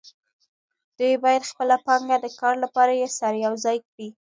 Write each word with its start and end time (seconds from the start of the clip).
دوی 0.97 1.15
باید 1.23 1.49
خپله 1.51 1.75
پانګه 1.85 2.17
د 2.21 2.27
کار 2.41 2.55
لپاره 2.63 2.93
سره 3.19 3.35
یوځای 3.45 3.77
کړي 3.89 4.07